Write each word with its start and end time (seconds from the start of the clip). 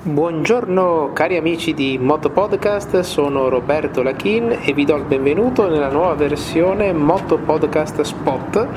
Buongiorno 0.00 1.10
cari 1.12 1.36
amici 1.36 1.74
di 1.74 1.98
Moto 1.98 2.30
Podcast, 2.30 3.00
sono 3.00 3.48
Roberto 3.48 4.00
Lachin 4.00 4.60
e 4.62 4.72
vi 4.72 4.84
do 4.84 4.94
il 4.94 5.02
benvenuto 5.02 5.68
nella 5.68 5.90
nuova 5.90 6.14
versione 6.14 6.92
Moto 6.92 7.36
Podcast 7.36 8.02
Spot, 8.02 8.68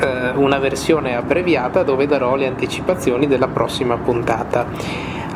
eh, 0.00 0.30
una 0.34 0.58
versione 0.58 1.14
abbreviata 1.14 1.84
dove 1.84 2.08
darò 2.08 2.34
le 2.34 2.48
anticipazioni 2.48 3.28
della 3.28 3.46
prossima 3.46 3.96
puntata. 3.96 4.66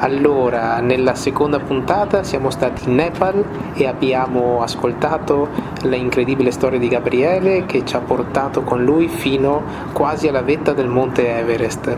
Allora, 0.02 0.80
nella 0.80 1.14
seconda 1.14 1.58
puntata 1.58 2.22
siamo 2.22 2.48
stati 2.48 2.88
in 2.88 2.94
Nepal 2.94 3.44
e 3.74 3.86
abbiamo 3.86 4.62
ascoltato 4.62 5.48
l'incredibile 5.82 6.50
storia 6.52 6.78
di 6.78 6.88
Gabriele 6.88 7.66
che 7.66 7.84
ci 7.84 7.96
ha 7.96 8.00
portato 8.00 8.62
con 8.62 8.82
lui 8.82 9.08
fino 9.08 9.62
quasi 9.92 10.26
alla 10.26 10.40
vetta 10.40 10.72
del 10.72 10.88
monte 10.88 11.36
Everest. 11.36 11.94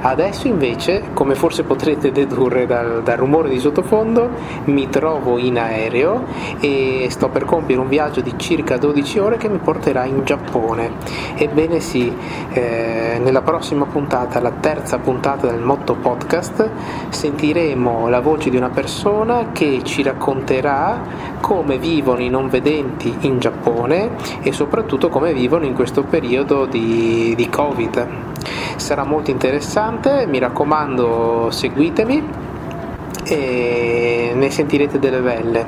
Adesso 0.00 0.48
invece, 0.48 1.10
come 1.12 1.36
forse 1.36 1.62
potrete 1.62 2.10
dedurre 2.10 2.66
dal, 2.66 3.04
dal 3.04 3.16
rumore 3.18 3.50
di 3.50 3.60
sottofondo, 3.60 4.30
mi 4.64 4.88
trovo 4.88 5.38
in 5.38 5.56
aereo 5.56 6.24
e 6.58 7.06
sto 7.08 7.28
per 7.28 7.44
compiere 7.44 7.80
un 7.80 7.88
viaggio 7.88 8.20
di 8.20 8.34
circa 8.36 8.78
12 8.78 9.18
ore 9.20 9.36
che 9.36 9.48
mi 9.48 9.58
porterà 9.58 10.04
in 10.04 10.24
Giappone. 10.24 10.90
Ebbene 11.36 11.78
sì, 11.78 12.12
eh, 12.50 13.20
nella 13.22 13.42
prossima 13.42 13.84
puntata, 13.84 14.40
la 14.40 14.52
terza 14.58 14.98
puntata 14.98 15.46
del 15.46 15.60
Motto 15.60 15.94
Podcast, 15.94 16.68
sentiremo 17.10 17.42
sentiremo 17.44 18.08
la 18.08 18.20
voce 18.20 18.48
di 18.48 18.56
una 18.56 18.70
persona 18.70 19.50
che 19.52 19.82
ci 19.84 20.02
racconterà 20.02 21.02
come 21.40 21.76
vivono 21.76 22.22
i 22.22 22.30
non 22.30 22.48
vedenti 22.48 23.14
in 23.20 23.38
Giappone 23.38 24.16
e 24.42 24.50
soprattutto 24.52 25.10
come 25.10 25.34
vivono 25.34 25.66
in 25.66 25.74
questo 25.74 26.04
periodo 26.04 26.64
di, 26.64 27.34
di 27.36 27.48
Covid. 27.50 28.08
Sarà 28.76 29.04
molto 29.04 29.30
interessante, 29.30 30.26
mi 30.26 30.38
raccomando 30.38 31.50
seguitemi 31.50 32.22
e 33.24 33.63
ne 34.44 34.50
sentirete 34.50 34.98
delle 34.98 35.20
belle. 35.20 35.66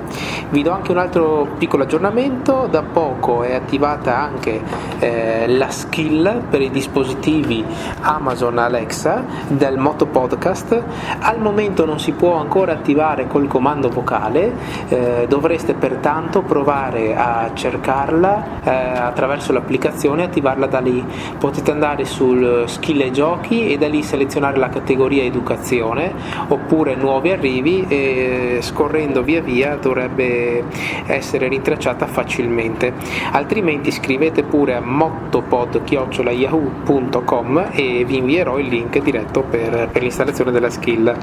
Vi 0.51 0.63
do 0.63 0.71
anche 0.71 0.91
un 0.93 0.99
altro 0.99 1.49
piccolo 1.57 1.85
aggiornamento, 1.85 2.69
da 2.71 2.83
poco 2.83 3.43
è 3.43 3.55
attivata 3.55 4.19
anche 4.19 4.61
eh, 4.99 5.49
la 5.49 5.71
skill 5.71 6.43
per 6.49 6.61
i 6.61 6.71
dispositivi 6.71 7.65
Amazon 8.03 8.59
Alexa 8.59 9.25
del 9.49 9.79
Moto 9.79 10.07
Podcast, 10.07 10.83
al 11.21 11.41
momento 11.41 11.85
non 11.87 11.99
si 11.99 12.13
può 12.13 12.35
ancora 12.35 12.73
attivare 12.73 13.27
col 13.27 13.49
comando 13.49 13.89
vocale, 13.89 14.53
eh, 14.89 15.27
dovreste 15.29 15.75
pertanto 15.75 16.43
provare 16.43 17.17
a 17.17 17.51
cercarla 17.55 18.45
eh, 18.63 18.71
attraverso 18.71 19.53
l'applicazione 19.53 20.23
e 20.23 20.25
attivarla 20.27 20.67
da 20.67 20.81
lì. 20.81 21.05
Potete 21.39 21.71
andare 21.71 22.05
sul 22.05 22.65
skill 22.67 23.01
e 23.01 23.11
giochi 23.11 23.73
e 23.73 23.79
da 23.79 23.89
lì 23.89 24.03
selezionare 24.03 24.59
la 24.59 24.69
categoria 24.69 25.23
educazione 25.23 26.13
oppure 26.49 26.95
nuovi 26.95 27.31
arrivi 27.31 27.87
e 27.89 28.59
scorrendo 28.67 29.23
via 29.23 29.41
via 29.41 29.77
dovrebbe 29.77 30.65
essere 31.07 31.47
rintracciata 31.49 32.07
facilmente 32.07 32.93
altrimenti 33.33 33.91
scrivete 33.93 34.43
pure 34.43 34.75
a 34.75 34.81
mottopod.yahoo.com 34.81 37.69
e 37.73 38.05
vi 38.05 38.17
invierò 38.17 38.59
il 38.59 38.67
link 38.67 38.99
diretto 38.99 39.43
per, 39.43 39.89
per 39.91 40.03
l'installazione 40.03 40.51
della 40.51 40.71
skill 40.71 41.17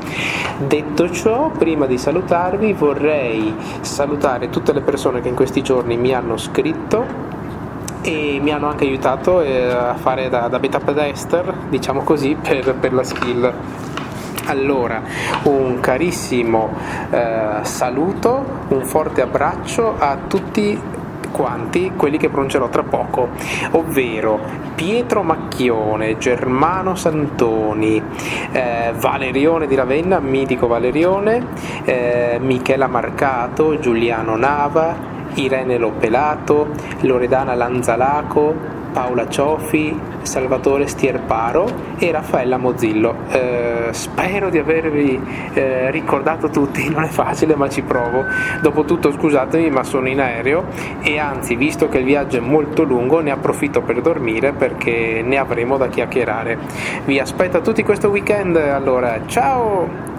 detto 0.66 1.12
ciò 1.12 1.50
prima 1.50 1.86
di 1.86 1.98
salutarvi 1.98 2.72
vorrei 2.74 3.54
salutare 3.82 4.50
tutte 4.50 4.72
le 4.74 4.82
persone 4.82 5.22
che 5.22 5.28
in 5.28 5.36
questi 5.36 5.62
giorni 5.62 5.98
mi 5.98 6.14
hanno 6.14 6.38
scritto 6.38 7.34
e 8.04 8.40
mi 8.42 8.52
hanno 8.52 8.68
anche 8.68 8.84
aiutato 8.84 9.42
eh, 9.42 9.70
a 9.70 9.96
fare 9.96 10.30
da, 10.30 10.48
da 10.50 10.60
beta 10.60 10.80
pedester, 10.80 11.52
diciamo 11.70 12.04
così, 12.04 12.36
per, 12.40 12.76
per 12.76 12.94
la 12.94 13.04
skill. 13.04 13.54
Allora, 14.46 15.02
un 15.44 15.80
carissimo 15.80 16.70
eh, 17.10 17.60
saluto, 17.62 18.66
un 18.70 18.84
forte 18.86 19.22
abbraccio 19.22 19.96
a 19.98 20.18
tutti 20.28 20.78
quanti 21.32 21.94
quelli 21.96 22.18
che 22.18 22.30
pronuncerò 22.30 22.68
tra 22.68 22.84
poco, 22.84 23.30
ovvero 23.72 24.40
Pietro 24.76 25.24
Macchione, 25.24 26.18
Germano 26.18 26.96
Santoni, 26.96 28.02
eh, 28.52 28.94
Valerione 28.96 29.66
di 29.66 29.76
Ravenna, 29.76 30.20
mitico 30.20 30.68
Valerione, 30.68 31.46
eh, 31.86 32.38
Michela 32.42 32.88
Marcato, 32.88 33.80
Giuliano 33.80 34.36
Nava, 34.36 34.96
Irene 35.36 35.78
Lopelato, 35.78 36.68
Loredana 37.02 37.56
Lanzalaco, 37.56 38.82
Paola 38.94 39.28
Cioffi, 39.28 40.00
Salvatore 40.22 40.88
Stierparo 40.88 41.68
e 41.98 42.12
Raffaella 42.12 42.58
Mozzillo. 42.58 43.16
Eh, 43.30 43.73
spero 43.92 44.50
di 44.50 44.58
avervi 44.58 45.20
eh, 45.54 45.92
ricordato 45.92 46.50
tutti, 46.50 46.88
non 46.94 47.04
è 47.04 47.08
facile 47.08 47.56
ma 47.56 47.70
ci 47.70 47.82
provo. 47.82 48.26
Dopotutto 48.62 49.12
scusatemi 49.12 49.70
ma 49.70 49.84
sono 49.84 50.08
in 50.08 50.22
aereo 50.22 50.66
e 51.02 51.20
anzi 51.20 51.56
visto 51.56 51.90
che 51.90 51.98
il 52.00 52.06
viaggio 52.06 52.38
è 52.38 52.42
molto 52.42 52.84
lungo 52.84 53.20
ne 53.20 53.32
approfitto 53.32 53.82
per 53.82 54.02
dormire 54.02 54.54
perché 54.54 55.22
ne 55.24 55.38
avremo 55.38 55.78
da 55.78 55.88
chiacchierare. 55.88 56.58
Vi 57.06 57.20
aspetto 57.20 57.58
a 57.58 57.62
tutti 57.62 57.84
questo 57.84 58.10
weekend, 58.10 58.56
allora 58.56 59.20
ciao! 59.26 60.13